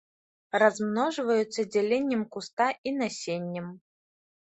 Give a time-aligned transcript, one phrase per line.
[0.63, 3.73] Размножваюцца дзяленнем куста і насеннем.